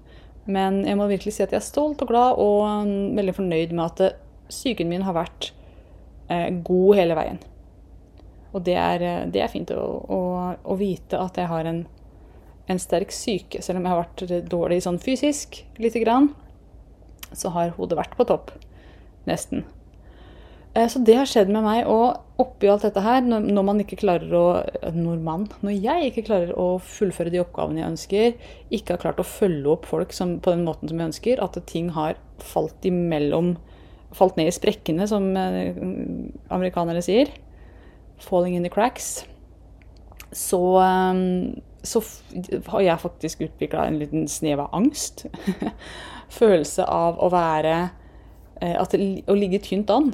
Men 0.48 0.84
jeg 0.88 0.96
må 1.00 1.10
virkelig 1.10 1.36
si 1.36 1.44
at 1.44 1.52
jeg 1.52 1.60
er 1.60 1.68
stolt 1.68 2.02
og 2.06 2.10
glad 2.12 2.40
og 2.40 2.64
mm, 2.88 3.18
veldig 3.18 3.36
fornøyd 3.36 3.76
med 3.76 3.86
at 3.90 4.22
psyken 4.48 4.88
min 4.88 5.04
har 5.04 5.16
vært 5.18 5.52
god 6.28 6.98
hele 7.00 7.16
veien. 7.16 7.38
Og 8.56 8.64
det 8.68 8.76
er, 8.80 9.04
det 9.32 9.40
er 9.44 9.52
fint 9.52 9.70
å, 9.72 9.84
å, 10.12 10.20
å, 10.60 10.76
vite 10.80 11.20
at 11.20 11.40
jeg 11.40 11.48
har 11.48 11.68
en, 11.68 11.82
en 12.68 12.80
sterk 12.80 13.14
syke, 13.16 13.62
selv 13.64 13.80
om 13.80 13.88
jeg 13.88 13.94
har 13.94 14.02
vært 14.02 14.50
dårlig 14.52 14.82
sånn 14.84 15.00
fysisk 15.04 15.62
lite 15.80 16.04
grann 16.04 16.28
så 17.36 17.52
har 17.56 17.76
hodet 17.78 18.00
vært 18.00 18.16
på 18.20 18.28
topp. 18.30 18.54
Nesten. 19.28 19.66
Eh, 20.78 20.88
så 20.88 21.02
det 21.04 21.16
har 21.18 21.30
skjedd 21.30 21.50
med 21.54 21.66
meg. 21.66 21.88
Og 21.90 22.42
oppi 22.42 22.70
alt 22.70 22.86
dette 22.86 23.02
her, 23.04 23.24
når 23.26 23.66
man 23.66 23.82
ikke 23.82 24.00
klarer 24.00 24.34
å 24.38 24.48
Når 24.94 25.22
man, 25.26 25.48
når 25.66 25.74
jeg 25.74 26.12
ikke 26.12 26.28
klarer 26.30 26.54
å 26.54 26.78
fullføre 26.84 27.34
de 27.34 27.42
oppgavene 27.42 27.82
jeg 27.82 27.94
ønsker, 27.94 28.52
ikke 28.70 28.96
har 28.96 29.04
klart 29.08 29.24
å 29.24 29.28
følge 29.28 29.74
opp 29.74 29.88
folk 29.90 30.14
som, 30.14 30.38
på 30.40 30.54
den 30.54 30.66
måten 30.68 30.90
som 30.90 31.00
jeg 31.00 31.12
ønsker, 31.14 31.42
at 31.44 31.58
ting 31.70 31.92
har 31.98 32.20
falt 32.44 32.86
imellom 32.86 33.58
Falt 34.16 34.38
ned 34.40 34.48
i 34.48 34.54
sprekkene, 34.56 35.04
som 35.04 35.26
eh, 35.36 35.76
amerikanere 36.56 37.02
sier. 37.04 37.28
Falling 38.24 38.56
in 38.56 38.64
the 38.64 38.72
cracks. 38.72 39.26
Så, 40.32 40.62
eh, 40.80 41.20
så 41.88 42.02
har 42.72 42.84
jeg 42.84 43.02
faktisk 43.02 43.42
utvikla 43.48 43.88
en 43.88 44.00
liten 44.02 44.28
snev 44.32 44.62
av 44.66 44.76
angst. 44.78 45.26
følelse 46.30 46.86
av 46.86 47.20
å 47.24 47.30
være 47.32 47.76
eh, 48.62 48.76
at, 48.76 48.96
Å 48.96 49.38
ligge 49.38 49.62
tynt 49.64 49.92
an. 49.94 50.12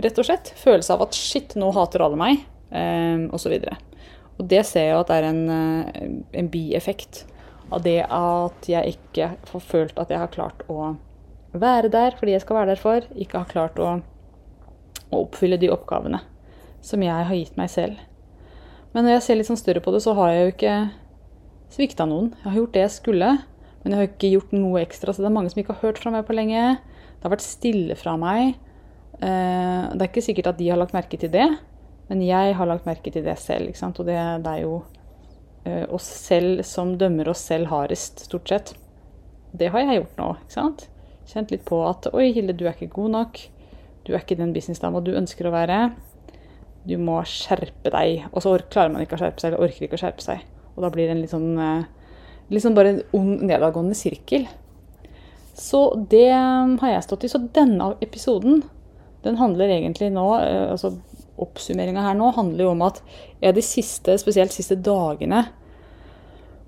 Rett 0.00 0.18
og 0.18 0.26
slett. 0.28 0.52
Følelse 0.60 0.96
av 0.96 1.04
at 1.06 1.16
shit, 1.16 1.56
nå 1.60 1.70
hater 1.76 2.04
alle 2.04 2.18
meg, 2.20 2.44
eh, 2.72 3.26
osv. 3.34 3.56
Og, 3.60 4.00
og 4.38 4.48
det 4.50 4.64
ser 4.68 4.90
jeg 4.90 4.98
at 5.02 5.12
er 5.14 5.28
en, 5.28 5.42
eh, 5.52 6.08
en 6.40 6.50
bieffekt 6.52 7.24
av 7.70 7.84
det 7.84 8.00
at 8.02 8.66
jeg 8.66 8.96
ikke 8.96 9.32
har 9.52 9.62
følt 9.62 9.98
at 10.00 10.10
jeg 10.10 10.18
har 10.18 10.32
klart 10.32 10.64
å 10.66 10.96
være 11.52 11.90
der 11.92 12.16
fordi 12.18 12.34
jeg 12.34 12.42
skal 12.42 12.60
være 12.60 12.74
der 12.74 12.82
for. 12.82 13.06
Ikke 13.14 13.44
har 13.44 13.52
klart 13.52 13.78
å, 13.82 13.98
å 15.10 15.24
oppfylle 15.26 15.60
de 15.60 15.70
oppgavene 15.70 16.22
som 16.82 17.02
jeg 17.04 17.28
har 17.28 17.36
gitt 17.36 17.58
meg 17.60 17.70
selv. 17.70 18.00
Men 18.94 19.06
når 19.06 19.16
jeg 19.16 19.24
ser 19.26 19.38
litt 19.38 19.48
sånn 19.50 19.60
større 19.60 19.82
på 19.84 19.92
det, 19.94 20.02
så 20.02 20.14
har 20.18 20.32
jeg 20.32 20.42
jo 20.42 20.52
ikke 20.54 20.74
svikta 21.70 22.06
noen. 22.10 22.32
Jeg 22.40 22.48
har 22.48 22.58
gjort 22.58 22.76
det 22.76 22.84
jeg 22.84 22.96
skulle. 22.96 23.30
Men 23.80 23.94
jeg 23.94 24.00
har 24.00 24.08
ikke 24.10 24.32
gjort 24.34 24.50
noe 24.52 24.80
ekstra, 24.82 25.12
så 25.14 25.22
det 25.22 25.30
er 25.30 25.36
mange 25.38 25.52
som 25.52 25.60
ikke 25.62 25.76
har 25.76 25.86
hørt 25.86 26.00
fra 26.02 26.12
meg 26.12 26.26
på 26.28 26.36
lenge. 26.36 26.64
Det 27.16 27.24
har 27.24 27.32
vært 27.32 27.46
stille 27.46 27.96
fra 27.96 28.16
meg. 28.20 28.58
Eh, 29.20 29.84
det 29.94 30.00
er 30.00 30.08
ikke 30.08 30.24
sikkert 30.24 30.50
at 30.52 30.58
de 30.60 30.68
har 30.68 30.80
lagt 30.80 30.96
merke 30.96 31.20
til 31.20 31.32
det, 31.32 31.46
men 32.10 32.24
jeg 32.24 32.56
har 32.56 32.68
lagt 32.68 32.88
merke 32.88 33.12
til 33.12 33.24
det 33.24 33.38
selv. 33.40 33.72
Og 33.88 34.02
det, 34.08 34.18
det 34.44 34.52
er 34.52 34.64
jo 34.66 34.74
eh, 35.64 35.86
oss 35.88 36.08
selv 36.26 36.64
som 36.68 36.96
dømmer 37.00 37.32
oss 37.32 37.46
selv 37.48 37.70
hardest, 37.72 38.26
stort 38.28 38.52
sett. 38.52 38.74
Det 39.56 39.70
har 39.72 39.84
jeg 39.84 40.02
gjort 40.02 40.20
nå. 40.20 40.28
ikke 40.44 40.56
sant? 40.58 40.86
Kjent 41.30 41.54
litt 41.54 41.64
på 41.68 41.80
at 41.86 42.10
Oi, 42.12 42.30
Hilde, 42.34 42.56
du 42.58 42.66
er 42.66 42.74
ikke 42.74 42.92
god 43.00 43.14
nok. 43.16 43.40
Du 44.04 44.12
er 44.12 44.20
ikke 44.20 44.38
den 44.38 44.52
businessdama 44.56 45.00
du 45.04 45.12
ønsker 45.16 45.48
å 45.48 45.54
være. 45.54 45.82
Du 46.88 46.96
må 47.00 47.20
skjerpe 47.28 47.92
deg. 47.92 48.26
Og 48.32 48.44
så 48.44 48.56
klarer 48.72 48.92
man 48.94 49.04
ikke 49.04 49.18
å 49.18 49.22
skjerpe 49.22 49.42
seg, 49.42 49.52
eller 49.52 49.68
orker 49.68 49.86
ikke 49.86 49.98
å 49.98 50.02
skjerpe 50.04 50.24
seg. 50.24 50.44
Og 50.76 50.84
da 50.84 50.92
blir 50.92 51.08
det 51.08 51.16
en 51.16 51.22
litt 51.24 51.34
sånn 51.34 51.52
liksom 52.50 52.74
bare 52.74 52.94
en 52.94 53.02
ond, 53.16 53.44
nedadgående 53.46 53.94
sirkel. 53.94 54.48
Så 55.54 55.82
det 56.10 56.30
har 56.32 56.92
jeg 56.92 57.06
stått 57.06 57.26
i. 57.26 57.32
Så 57.32 57.42
denne 57.54 57.92
episoden 58.02 58.62
den 59.24 59.36
handler 59.36 59.68
egentlig 59.68 60.08
nå 60.14 60.26
eh, 60.40 60.70
altså 60.72 60.94
Oppsummeringa 61.40 62.02
her 62.04 62.16
nå 62.18 62.26
handler 62.36 62.66
jo 62.66 62.70
om 62.74 62.82
at 62.84 62.98
jeg 63.40 63.54
de 63.56 63.62
siste, 63.64 64.12
spesielt 64.20 64.52
de 64.52 64.58
siste 64.58 64.76
dagene 64.84 65.38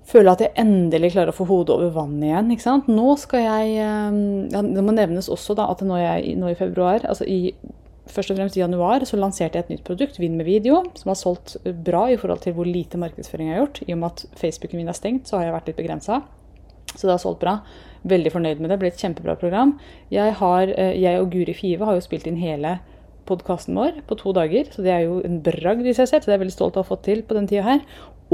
føler 0.09 0.31
at 0.31 0.41
jeg 0.41 0.53
endelig 0.57 1.11
klarer 1.13 1.29
å 1.29 1.35
få 1.37 1.45
hodet 1.45 1.75
over 1.75 1.91
vann 1.93 2.15
igjen. 2.25 2.49
ikke 2.49 2.65
sant? 2.65 2.89
Nå 2.89 3.13
skal 3.21 3.43
jeg 3.45 3.75
eh, 3.83 4.17
ja, 4.49 4.63
Det 4.65 4.83
må 4.85 4.95
nevnes 4.95 5.29
også 5.29 5.53
da, 5.59 5.67
at 5.69 5.83
nå, 5.85 5.99
jeg, 6.01 6.33
nå 6.41 6.49
i 6.49 6.57
februar, 6.57 7.05
altså 7.05 7.27
i, 7.29 7.53
først 8.09 8.33
og 8.33 8.39
fremst 8.39 8.57
i 8.57 8.61
januar, 8.63 9.05
så 9.07 9.19
lanserte 9.19 9.59
jeg 9.59 9.65
et 9.65 9.73
nytt 9.75 9.85
produkt, 9.87 10.19
Vinn 10.19 10.35
med 10.39 10.47
video, 10.47 10.81
som 10.99 11.13
har 11.13 11.19
solgt 11.19 11.55
bra 11.85 12.05
i 12.11 12.17
forhold 12.19 12.43
til 12.43 12.55
hvor 12.57 12.67
lite 12.67 12.99
markedsføring 12.99 13.49
jeg 13.49 13.57
har 13.57 13.65
gjort. 13.65 13.83
I 13.87 13.95
og 13.95 14.01
med 14.01 14.09
at 14.11 14.39
Facebooken 14.39 14.81
min 14.81 14.91
er 14.91 14.97
stengt, 14.97 15.27
så 15.29 15.39
har 15.39 15.47
jeg 15.47 15.55
vært 15.57 15.71
litt 15.71 15.79
begrensa. 15.79 16.21
Så 16.93 17.07
det 17.07 17.13
har 17.15 17.21
solgt 17.23 17.41
bra. 17.41 17.57
Veldig 18.03 18.33
fornøyd 18.33 18.61
med 18.61 18.73
det. 18.73 18.79
Ble 18.81 18.91
et 18.91 18.99
kjempebra 18.99 19.37
program. 19.39 19.77
Jeg, 20.13 20.35
har, 20.39 20.67
eh, 20.67 20.97
jeg 20.99 21.21
og 21.21 21.31
Guri 21.33 21.55
Five 21.57 21.87
har 21.87 21.97
jo 21.97 22.05
spilt 22.05 22.27
inn 22.29 22.41
hele 22.41 22.77
podkasten 23.27 23.77
vår 23.79 24.01
på 24.07 24.17
to 24.19 24.33
dager, 24.35 24.67
så 24.71 24.83
det 24.83 24.91
er 24.91 25.05
jo 25.05 25.19
en 25.23 25.39
bragd 25.43 25.87
i 25.87 25.95
seg 25.95 26.09
selv. 26.09 26.23
Så 26.23 26.29
det 26.29 26.33
er 26.33 26.37
jeg 26.37 26.45
veldig 26.45 26.57
stolt 26.57 26.77
av 26.77 26.83
å 26.83 26.85
ha 26.85 26.91
fått 26.91 27.05
til 27.07 27.23
på 27.25 27.37
den 27.37 27.47
tida 27.49 27.65
her. 27.67 27.85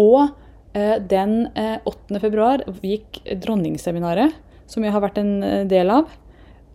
Og 0.02 0.32
eh, 0.78 0.98
den 1.12 1.44
eh, 1.60 1.78
8. 1.90 2.22
februar 2.24 2.66
gikk 2.82 3.22
dronningseminaret, 3.44 4.36
som 4.70 4.86
jeg 4.86 4.96
har 4.96 5.06
vært 5.06 5.22
en 5.22 5.32
eh, 5.46 5.62
del 5.70 5.94
av, 5.94 6.10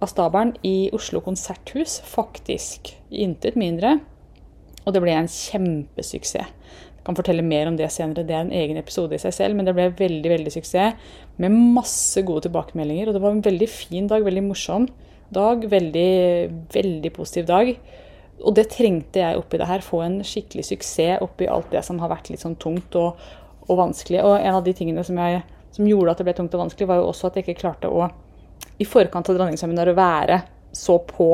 av 0.05 0.11
stabelen 0.13 0.55
i 0.67 0.91
Oslo 0.97 1.23
konserthus, 1.25 1.99
faktisk. 2.07 2.93
Intet 3.11 3.57
mindre. 3.59 3.99
Og 4.85 4.93
det 4.93 5.03
ble 5.03 5.15
en 5.17 5.31
kjempesuksess. 5.31 6.53
Jeg 7.05 7.09
kan 7.09 7.17
fortelle 7.19 7.45
mer 7.45 7.69
om 7.69 7.75
det 7.77 7.91
senere, 7.93 8.25
det 8.25 8.33
er 8.33 8.47
en 8.47 8.55
egen 8.57 8.79
episode 8.81 9.13
i 9.13 9.21
seg 9.21 9.35
selv. 9.37 9.57
Men 9.57 9.69
det 9.69 9.75
ble 9.77 9.91
veldig 9.99 10.31
veldig 10.31 10.53
suksess 10.55 11.11
med 11.43 11.57
masse 11.77 12.23
gode 12.25 12.47
tilbakemeldinger. 12.47 13.11
Og 13.11 13.17
det 13.17 13.25
var 13.25 13.35
en 13.35 13.45
veldig 13.45 13.69
fin 13.69 14.09
dag, 14.09 14.25
veldig 14.25 14.45
morsom 14.47 14.89
dag. 15.35 15.67
Veldig, 15.69 16.11
veldig 16.73 17.13
positiv 17.17 17.49
dag. 17.51 17.75
Og 18.43 18.57
det 18.57 18.71
trengte 18.73 19.21
jeg 19.21 19.41
oppi 19.41 19.61
det 19.61 19.69
her. 19.69 19.85
Få 19.85 20.01
en 20.05 20.21
skikkelig 20.27 20.67
suksess 20.71 21.25
oppi 21.25 21.49
alt 21.51 21.71
det 21.73 21.85
som 21.87 22.01
har 22.03 22.13
vært 22.13 22.33
litt 22.33 22.45
sånn 22.45 22.59
tungt 22.61 22.97
og, 23.01 23.21
og 23.69 23.81
vanskelig. 23.81 24.23
Og 24.25 24.39
en 24.39 24.59
av 24.59 24.65
de 24.67 24.75
tingene 24.77 25.05
som, 25.07 25.21
jeg, 25.21 25.45
som, 25.77 25.89
gjorde 25.89 26.15
at 26.15 26.23
det 26.23 26.29
ble 26.29 26.37
tungt 26.41 26.57
og 26.57 26.65
vanskelig, 26.67 26.89
var 26.91 27.01
jo 27.03 27.11
også 27.13 27.29
at 27.29 27.39
jeg 27.39 27.47
ikke 27.47 27.63
klarte 27.67 27.93
å 27.93 28.09
i 28.79 28.87
forkant 28.89 29.29
av 29.31 29.39
dronningsseminaret 29.39 29.97
være 29.97 30.41
så 30.75 30.99
på 30.99 31.29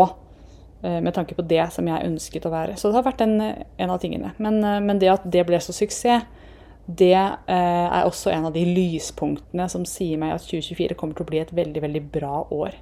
eh, 0.82 1.00
med 1.00 1.14
tanke 1.14 1.35
på 1.35 1.44
det 1.49 1.62
som 1.75 1.88
jeg 1.88 2.06
ønsket 2.06 2.47
å 2.47 2.52
være. 2.52 2.76
Så 2.76 2.90
det 2.90 3.00
har 3.00 3.06
vært 3.06 3.25
en, 3.25 3.38
en 3.40 3.94
av 3.94 4.00
tingene. 4.02 4.35
Men, 4.38 4.61
eh, 4.64 4.80
men, 4.85 5.00
det 5.00 5.12
at 5.12 5.25
det 5.25 5.47
ble 5.49 5.61
så 5.62 5.75
suksess, 5.76 6.28
det 6.90 7.14
eh, 7.14 7.87
er 7.87 8.06
også 8.06 8.32
en 8.35 8.49
av 8.49 8.54
de 8.54 8.64
lyspunktene 8.66 9.68
som 9.70 9.85
sier 9.87 10.18
meg 10.20 10.35
at 10.35 10.47
2024 10.47 10.97
kommer 10.99 11.16
til 11.16 11.26
å 11.26 11.30
bli 11.30 11.42
et 11.42 11.52
veldig, 11.54 11.82
veldig 11.87 12.06
bra 12.12 12.44
år. 12.50 12.78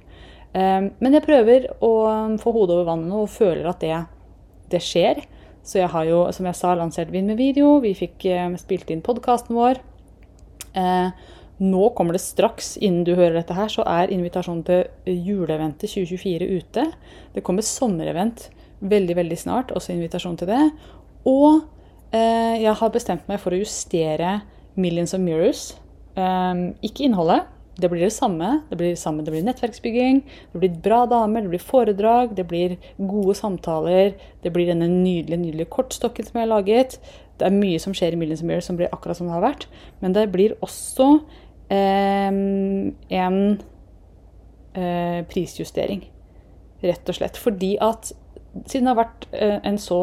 Men 0.49 1.13
jeg 1.13 1.21
prøver 1.21 1.67
å 1.85 1.91
få 2.41 2.51
hodet 2.55 2.73
over 2.73 2.87
vannet 2.87 3.13
og 3.13 3.27
føler 3.29 3.67
at 3.69 3.83
det, 3.83 3.99
det 4.73 4.79
skjer. 4.81 5.19
Så 5.61 5.77
jeg 5.77 5.91
har 5.93 6.07
jo, 6.07 6.23
som 6.33 6.47
jeg 6.49 6.57
sa, 6.57 6.71
lansert 6.73 7.11
Vinn 7.13 7.29
med 7.29 7.37
video. 7.37 7.75
Vi 7.83 7.91
fikk 7.93 8.25
spilt 8.57 8.89
inn 8.89 9.03
podkasten 9.05 9.53
vår. 9.53 9.77
Nå 11.59 11.89
kommer 11.95 12.15
det 12.15 12.23
straks, 12.23 12.77
innen 12.77 13.03
du 13.03 13.13
hører 13.17 13.41
dette 13.41 13.55
her, 13.57 13.67
så 13.71 13.83
er 13.83 14.13
invitasjonen 14.15 14.63
til 14.67 15.17
juleeventet 15.27 15.91
2024 15.91 16.47
ute. 16.55 16.85
Det 17.35 17.43
kommer 17.43 17.65
sommerevent 17.67 18.47
veldig, 18.79 19.17
veldig 19.19 19.37
snart, 19.37 19.73
også 19.75 19.91
invitasjon 19.91 20.39
til 20.39 20.47
det. 20.53 20.61
Og 21.27 21.59
eh, 22.15 22.63
jeg 22.63 22.75
har 22.79 22.95
bestemt 22.95 23.27
meg 23.27 23.41
for 23.43 23.51
å 23.51 23.59
justere 23.59 24.39
Millions 24.79 25.13
of 25.17 25.23
Mirrors. 25.23 25.73
Eh, 26.15 26.69
ikke 26.87 27.09
innholdet. 27.09 27.43
Det 27.79 27.87
blir 27.91 28.03
det 28.03 28.13
samme. 28.15 28.61
Det 28.69 28.77
blir, 28.79 28.93
det 28.95 28.99
samme. 28.99 29.23
det 29.23 29.31
blir 29.31 29.43
nettverksbygging, 29.43 30.23
det 30.51 30.59
blir 30.59 30.79
bra 30.83 31.05
damer, 31.07 31.45
det 31.45 31.53
blir 31.53 31.63
foredrag, 31.63 32.35
det 32.35 32.47
blir 32.47 32.75
gode 32.97 33.35
samtaler. 33.35 34.15
Det 34.43 34.51
blir 34.55 34.67
denne 34.67 34.87
nydelige, 34.87 35.43
nydelige 35.43 35.73
kortstokken 35.75 36.27
som 36.27 36.39
jeg 36.39 36.47
har 36.47 36.55
laget. 36.55 36.99
Det 37.39 37.47
er 37.47 37.55
mye 37.55 37.79
som 37.79 37.95
skjer 37.95 38.15
i 38.15 38.19
Millions 38.19 38.43
of 38.43 38.49
Mirrors 38.49 38.67
som 38.67 38.79
blir 38.79 38.91
akkurat 38.91 39.19
som 39.19 39.29
det 39.29 39.37
har 39.37 39.45
vært. 39.45 39.67
Men 40.03 40.15
det 40.15 40.27
blir 40.33 40.57
også 40.65 41.21
en 41.69 43.37
eh, 44.73 45.19
prisjustering, 45.29 46.01
rett 46.81 47.11
og 47.11 47.19
slett. 47.19 47.37
Fordi 47.37 47.75
at 47.83 48.11
siden 48.65 48.87
det 48.87 48.93
har 48.93 48.99
vært 49.03 49.29
eh, 49.35 49.57
en 49.63 49.77
så 49.81 50.01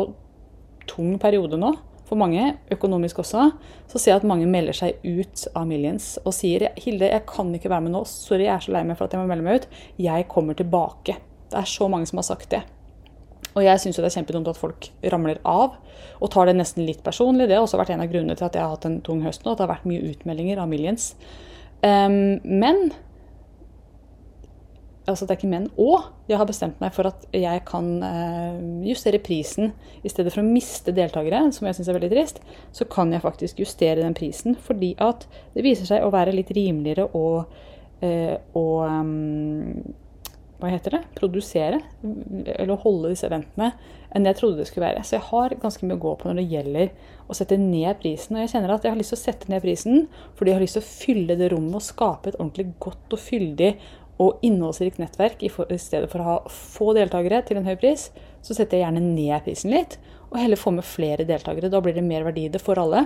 tung 0.86 1.16
periode 1.22 1.58
nå, 1.58 1.74
for 2.06 2.18
mange, 2.20 2.52
økonomisk 2.70 3.18
også, 3.24 3.48
så 3.90 3.98
ser 3.98 4.12
jeg 4.12 4.20
at 4.20 4.28
mange 4.30 4.46
melder 4.46 4.76
seg 4.78 5.00
ut 5.02 5.48
av 5.58 5.66
Millions 5.66 6.12
og 6.22 6.36
sier 6.36 6.68
Hilde, 6.78 7.08
jeg 7.10 7.24
kan 7.26 7.50
ikke 7.56 7.72
være 7.72 7.88
med 7.88 7.96
nå. 7.96 8.04
Sorry, 8.06 8.44
jeg 8.46 8.54
er 8.54 8.62
så 8.62 8.76
lei 8.76 8.84
meg 8.86 8.98
for 8.98 9.08
at 9.08 9.16
jeg 9.16 9.24
må 9.24 9.26
melde 9.26 9.46
meg 9.46 9.58
ut. 9.58 9.66
Jeg 9.98 10.28
kommer 10.30 10.54
tilbake. 10.54 11.18
Det 11.50 11.58
er 11.58 11.66
så 11.66 11.90
mange 11.90 12.06
som 12.06 12.22
har 12.22 12.28
sagt 12.28 12.52
det. 12.54 12.62
Og 13.56 13.64
jeg 13.64 13.80
syns 13.80 13.96
det 13.98 14.04
er 14.10 14.16
kjempedumt 14.18 14.50
at 14.52 14.60
folk 14.60 14.90
ramler 15.12 15.40
av 15.48 15.78
og 16.20 16.30
tar 16.32 16.48
det 16.48 16.58
nesten 16.58 16.84
litt 16.84 17.02
personlig. 17.04 17.48
Det 17.48 17.56
har 17.56 17.64
også 17.64 17.80
vært 17.80 17.94
en 17.94 18.04
av 18.04 18.12
grunnene 18.12 18.36
til 18.36 18.48
at 18.48 18.56
jeg 18.56 18.64
har 18.64 18.74
hatt 18.74 18.86
en 18.88 19.00
tung 19.04 19.24
høst 19.24 19.44
nå. 19.44 19.52
At 19.52 19.60
det 19.60 19.66
har 19.66 19.74
vært 19.74 19.88
mye 19.88 20.12
utmeldinger 20.12 20.60
av 20.60 20.70
Millions. 20.70 21.10
Um, 21.84 22.38
men 22.44 22.88
Altså, 25.06 25.22
det 25.22 25.36
er 25.36 25.38
ikke 25.38 25.52
men 25.52 25.66
og. 25.78 26.08
Jeg 26.26 26.34
har 26.40 26.48
bestemt 26.48 26.80
meg 26.82 26.90
for 26.90 27.06
at 27.06 27.28
jeg 27.30 27.60
kan 27.68 27.90
uh, 28.02 28.56
justere 28.82 29.20
prisen. 29.22 29.68
I 30.02 30.10
stedet 30.10 30.32
for 30.34 30.42
å 30.42 30.48
miste 30.48 30.90
deltakere, 30.90 31.44
som 31.54 31.68
jeg 31.68 31.76
syns 31.78 31.90
er 31.92 31.94
veldig 31.94 32.10
trist, 32.10 32.40
så 32.74 32.88
kan 32.90 33.14
jeg 33.14 33.22
faktisk 33.22 33.60
justere 33.62 34.02
den 34.02 34.16
prisen. 34.18 34.58
Fordi 34.66 34.96
at 34.98 35.28
det 35.54 35.62
viser 35.62 35.86
seg 35.86 36.02
å 36.02 36.10
være 36.10 36.34
litt 36.34 36.50
rimeligere 36.58 37.06
å, 37.14 37.28
å 38.02 38.66
um, 38.82 39.94
hva 40.56 40.70
heter 40.72 40.96
det, 40.96 41.02
produsere, 41.18 41.82
eller 42.02 42.80
holde 42.80 43.10
disse 43.12 43.26
eventene, 43.28 43.74
enn 44.16 44.28
jeg 44.28 44.38
trodde 44.38 44.62
det 44.62 44.68
skulle 44.70 44.86
være. 44.86 45.02
Så 45.04 45.18
jeg 45.18 45.26
har 45.28 45.54
ganske 45.60 45.84
mye 45.84 45.98
å 45.98 46.04
gå 46.06 46.14
på 46.16 46.30
når 46.30 46.40
det 46.40 46.46
gjelder 46.54 47.12
å 47.28 47.36
sette 47.36 47.58
ned 47.60 47.98
prisen. 48.00 48.36
Og 48.36 48.44
jeg 48.44 48.54
kjenner 48.54 48.72
at 48.72 48.86
jeg 48.86 48.94
har 48.94 49.00
lyst 49.00 49.12
til 49.12 49.18
å 49.18 49.24
sette 49.24 49.52
ned 49.52 49.60
prisen 49.64 50.06
fordi 50.38 50.52
jeg 50.52 50.58
har 50.58 50.64
lyst 50.64 50.78
til 50.78 50.84
å 50.84 50.88
fylle 50.88 51.36
det 51.36 51.50
rommet 51.52 51.76
og 51.76 51.84
skape 51.84 52.32
et 52.32 52.38
ordentlig 52.40 52.70
godt 52.82 53.16
og 53.16 53.20
fyldig 53.20 53.70
og 54.22 54.46
innholdsrikt 54.46 55.00
nettverk. 55.02 55.44
I, 55.44 55.50
stedet 55.82 56.08
for 56.12 56.22
å 56.22 56.28
ha 56.30 56.36
få 56.52 56.92
deltakere 56.96 57.42
til 57.44 57.60
en 57.60 57.68
høy 57.68 57.76
pris, 57.80 58.08
så 58.40 58.56
setter 58.56 58.78
jeg 58.78 58.86
gjerne 58.86 59.04
ned 59.04 59.44
prisen 59.44 59.74
litt. 59.74 59.98
Og 60.30 60.40
heller 60.40 60.60
få 60.60 60.72
med 60.74 60.88
flere 60.88 61.26
deltakere. 61.28 61.70
Da 61.72 61.82
blir 61.84 61.96
det 61.96 62.06
mer 62.06 62.24
verdi 62.26 62.48
det 62.52 62.62
for 62.64 62.80
alle. 62.80 63.04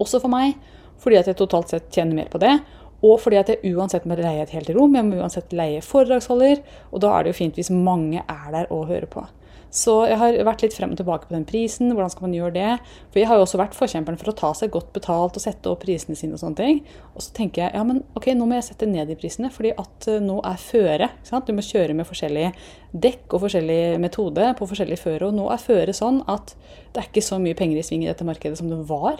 Også 0.00 0.22
for 0.22 0.32
meg, 0.32 0.56
fordi 1.02 1.20
at 1.20 1.28
jeg 1.28 1.38
totalt 1.38 1.72
sett 1.72 1.92
tjener 1.92 2.16
mer 2.22 2.32
på 2.32 2.40
det. 2.40 2.56
Og 3.04 3.18
fordi 3.20 3.40
at 3.40 3.52
jeg 3.52 3.74
uansett 3.74 4.06
må 4.08 4.16
leie 4.16 4.42
et 4.44 4.52
helt 4.56 4.70
rom, 4.72 4.96
jeg 4.96 5.06
må 5.06 5.20
uansett 5.20 5.52
leie 5.56 5.84
foredragsholder. 5.84 6.62
Og 6.92 7.04
da 7.04 7.12
er 7.14 7.24
det 7.24 7.34
jo 7.34 7.40
fint 7.42 7.58
hvis 7.60 7.72
mange 7.74 8.22
er 8.24 8.46
der 8.54 8.70
og 8.72 8.88
hører 8.88 9.10
på. 9.10 9.26
Så 9.74 10.04
jeg 10.06 10.20
har 10.20 10.36
vært 10.46 10.62
litt 10.62 10.74
frem 10.76 10.92
og 10.94 10.98
tilbake 11.00 11.26
på 11.26 11.34
den 11.34 11.46
prisen. 11.48 11.90
Hvordan 11.90 12.12
skal 12.12 12.28
man 12.28 12.36
gjøre 12.36 12.54
det? 12.54 12.68
For 13.10 13.18
jeg 13.18 13.26
har 13.26 13.40
jo 13.40 13.46
også 13.46 13.58
vært 13.58 13.74
forkjemperen 13.74 14.20
for 14.20 14.30
å 14.30 14.36
ta 14.38 14.52
seg 14.54 14.70
godt 14.74 14.92
betalt 14.94 15.34
og 15.34 15.42
sette 15.42 15.66
opp 15.72 15.82
prisene 15.82 16.14
sine 16.14 16.38
og 16.38 16.42
sånne 16.44 16.60
ting. 16.60 16.78
Og 17.10 17.24
så 17.26 17.34
tenker 17.34 17.64
jeg 17.64 17.74
ja, 17.74 17.82
men 17.86 18.04
ok, 18.14 18.30
nå 18.38 18.46
må 18.46 18.54
jeg 18.60 18.68
sette 18.68 18.86
ned 18.86 19.10
de 19.10 19.18
prisene, 19.18 19.50
fordi 19.50 19.74
at 19.74 20.08
eh, 20.12 20.22
nå 20.22 20.38
er 20.46 20.62
føre. 20.62 21.10
Du 21.26 21.52
må 21.58 21.66
kjøre 21.66 21.98
med 21.98 22.06
forskjellig 22.06 22.52
dekk 22.94 23.34
og 23.34 23.48
forskjellig 23.48 23.80
metode 24.04 24.52
på 24.60 24.70
forskjellig 24.70 25.00
føre. 25.02 25.32
Og 25.32 25.38
nå 25.40 25.50
er 25.50 25.66
føre 25.66 25.96
sånn 25.96 26.22
at 26.30 26.54
det 26.94 27.02
er 27.02 27.10
ikke 27.10 27.26
så 27.26 27.42
mye 27.42 27.58
penger 27.58 27.82
i 27.82 27.86
sving 27.90 28.06
i 28.06 28.12
dette 28.12 28.26
markedet 28.26 28.62
som 28.62 28.70
det 28.70 28.78
var 28.86 29.18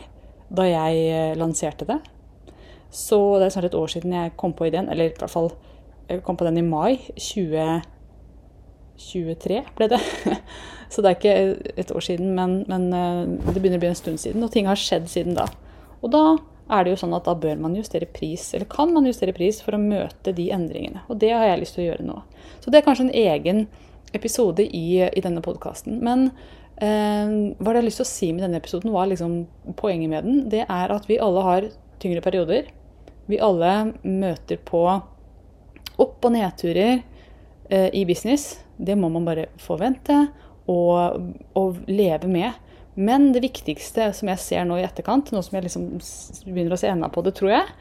da 0.54 0.70
jeg 0.70 1.06
eh, 1.10 1.38
lanserte 1.40 1.90
det. 1.90 1.98
Så 2.94 3.18
det 3.40 3.48
er 3.48 3.54
snart 3.56 3.72
et 3.72 3.78
år 3.78 3.88
siden 3.90 4.12
jeg 4.14 4.36
kom 4.38 4.52
på 4.54 4.68
ideen, 4.68 4.88
eller 4.90 5.04
i 5.10 5.18
hvert 5.18 5.32
fall 5.32 5.50
jeg 6.08 6.22
kom 6.22 6.36
på 6.38 6.46
den 6.46 6.60
i 6.60 6.66
mai 6.66 6.92
2023 7.16 9.62
ble 9.76 9.86
det. 9.90 10.00
Så 10.92 11.02
det 11.02 11.08
er 11.10 11.16
ikke 11.16 11.38
et 11.80 11.90
år 11.90 12.02
siden, 12.04 12.28
men, 12.36 12.50
men, 12.70 12.82
eh, 12.94 13.22
det 13.48 13.58
begynner 13.58 13.78
å 13.80 13.82
bli 13.82 13.90
en 13.90 13.98
stund 13.98 14.18
siden, 14.22 14.44
og 14.44 14.52
ting 14.54 14.66
har 14.70 14.78
skjedd 14.78 15.06
siden 15.10 15.34
da. 15.38 15.46
Og 16.04 16.08
da 16.14 16.24
er 16.70 16.80
det 16.84 16.90
jo 16.92 17.00
sånn 17.02 17.16
at 17.16 17.26
da 17.26 17.34
bør 17.36 17.56
man 17.60 17.76
justere 17.76 18.06
pris, 18.06 18.54
eller 18.54 18.66
kan 18.70 18.92
man 18.94 19.06
justere 19.08 19.36
pris 19.36 19.62
for 19.64 19.72
å 19.74 19.82
møte 19.82 20.32
de 20.36 20.46
endringene. 20.54 21.00
Og 21.08 21.14
det 21.24 21.32
har 21.34 21.44
jeg 21.48 21.62
lyst 21.64 21.74
til 21.76 21.84
å 21.84 21.88
gjøre 21.88 22.06
nå. 22.06 22.16
Så 22.62 22.66
det 22.70 22.78
er 22.78 22.86
kanskje 22.86 23.06
en 23.08 23.18
egen 23.24 23.58
episode 24.14 24.62
i, 24.62 24.86
i 25.02 25.20
denne 25.24 25.42
podkasten. 25.44 25.94
Men 26.04 26.18
eh, 26.78 27.26
hva 27.58 27.68
jeg 27.72 27.78
har 27.80 27.88
lyst 27.88 27.98
til 28.04 28.06
å 28.06 28.12
si 28.12 28.28
med 28.30 28.42
denne 28.46 28.60
episoden, 28.62 28.94
var 28.94 29.06
liksom 29.10 29.30
poenget 29.80 30.08
med 30.14 30.22
den, 30.28 30.36
det 30.52 30.62
er 30.68 30.88
at 30.94 31.04
vi 31.10 31.18
alle 31.18 31.42
har 31.48 31.62
tyngre 32.04 32.22
perioder 32.24 32.62
vi 33.26 33.40
alle 33.40 33.94
møter 34.02 34.60
på 34.64 34.84
opp- 35.96 36.26
og 36.26 36.32
nedturer 36.34 37.02
eh, 37.68 37.90
i 37.92 38.04
business. 38.08 38.60
Det 38.76 38.96
må 38.98 39.08
man 39.12 39.26
bare 39.26 39.48
forvente 39.60 40.26
og, 40.70 41.20
og, 41.54 41.82
leve 41.86 42.28
med. 42.30 42.60
Men 42.94 43.32
det 43.34 43.42
viktigste 43.42 44.12
som 44.14 44.30
jeg 44.30 44.42
ser 44.42 44.66
nå 44.66 44.78
i 44.78 44.86
etterkant, 44.86 45.32
nå 45.34 45.42
som 45.42 45.56
jeg 45.58 45.66
liksom 45.66 45.86
begynner 46.46 46.76
å 46.76 46.80
se 46.80 46.90
enda 46.90 47.10
på 47.10 47.24
det, 47.26 47.34
tror 47.38 47.56
jeg, 47.56 47.72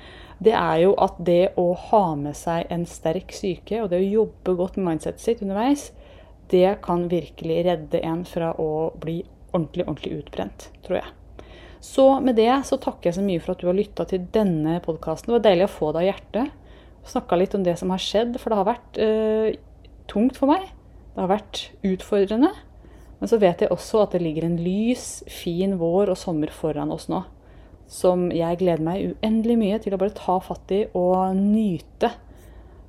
det 0.44 0.56
er 0.58 0.80
jo 0.84 0.96
at 1.02 1.20
det 1.22 1.54
å 1.62 1.68
ha 1.90 2.06
med 2.20 2.36
seg 2.38 2.72
en 2.74 2.88
sterk 2.90 3.34
syke 3.36 3.84
og 3.84 3.92
det 3.92 4.02
å 4.02 4.14
jobbe 4.24 4.56
godt 4.58 4.80
med 4.80 4.90
mindsetet 4.90 5.22
sitt 5.22 5.44
underveis, 5.46 5.92
det 6.52 6.80
kan 6.86 7.06
virkelig 7.12 7.62
redde 7.70 8.02
en 8.04 8.26
fra 8.28 8.52
å 8.60 8.90
bli 9.00 9.22
ordentlig, 9.54 9.86
ordentlig 9.86 10.24
utbrent, 10.24 10.68
tror 10.86 11.00
jeg. 11.00 11.14
Så 11.84 12.06
med 12.24 12.38
det 12.40 12.52
så 12.64 12.78
takker 12.80 13.10
jeg 13.10 13.18
så 13.18 13.24
mye 13.26 13.42
for 13.44 13.54
at 13.54 13.60
du 13.60 13.68
har 13.68 13.76
lytta 13.76 14.06
til 14.08 14.24
denne 14.32 14.78
podkasten. 14.86 15.30
Det 15.30 15.36
var 15.36 15.48
deilig 15.50 15.66
å 15.68 15.74
få 15.74 15.90
deg 15.92 16.06
av 16.06 16.08
hjertet. 16.08 16.54
Snakka 17.12 17.40
litt 17.40 17.56
om 17.58 17.66
det 17.66 17.74
som 17.82 17.92
har 17.92 18.00
skjedd, 18.00 18.38
for 18.40 18.54
det 18.54 18.60
har 18.62 18.70
vært 18.70 19.00
eh, 19.04 19.58
tungt 20.08 20.40
for 20.40 20.54
meg. 20.54 20.70
Det 21.12 21.20
har 21.20 21.34
vært 21.34 21.66
utfordrende. 21.84 22.54
Men 23.20 23.32
så 23.32 23.42
vet 23.42 23.66
jeg 23.66 23.72
også 23.76 24.06
at 24.06 24.16
det 24.16 24.24
ligger 24.24 24.48
en 24.48 24.56
lys, 24.64 25.26
fin 25.28 25.76
vår 25.82 26.14
og 26.14 26.20
sommer 26.20 26.56
foran 26.56 26.96
oss 26.96 27.10
nå. 27.12 27.20
Som 27.92 28.30
jeg 28.32 28.62
gleder 28.64 28.88
meg 28.88 29.12
uendelig 29.12 29.60
mye 29.60 29.84
til 29.84 29.96
å 29.96 30.00
bare 30.00 30.16
ta 30.16 30.40
fatt 30.44 30.72
i 30.72 30.86
og 30.96 31.36
nyte. 31.36 32.14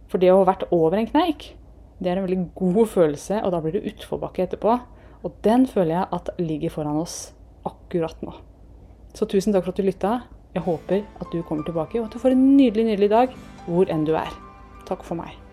For 0.06 0.22
det 0.22 0.30
å 0.30 0.40
ha 0.44 0.48
vært 0.52 0.68
over 0.70 1.02
en 1.02 1.10
kneik, 1.10 1.50
det 1.98 2.14
er 2.14 2.22
en 2.22 2.28
veldig 2.28 2.42
god 2.54 2.94
følelse, 2.94 3.42
og 3.42 3.54
da 3.54 3.62
blir 3.62 3.74
det 3.74 3.86
utforbakke 3.90 4.46
etterpå. 4.46 4.78
Og 5.26 5.38
den 5.42 5.66
føler 5.66 5.96
jeg 5.98 6.10
at 6.14 6.34
ligger 6.38 6.78
foran 6.78 7.02
oss 7.02 7.32
akkurat 7.66 8.22
nå. 8.22 8.38
Så 9.14 9.28
tusen 9.30 9.54
takk 9.54 9.66
for 9.66 9.75
at 9.75 9.78
du 9.78 9.87
lytta. 9.87 10.16
Jeg 10.54 10.62
håper 10.66 11.02
at 11.02 11.30
du 11.33 11.42
kommer 11.47 11.66
tilbake, 11.66 12.00
og 12.00 12.09
at 12.09 12.14
du 12.14 12.23
får 12.23 12.35
en 12.35 12.44
nydelig, 12.56 12.88
nydelig 12.90 13.11
dag 13.11 13.38
hvor 13.66 13.90
enn 13.90 14.06
du 14.06 14.14
er. 14.18 14.30
Takk 14.88 15.06
for 15.06 15.18
meg. 15.18 15.43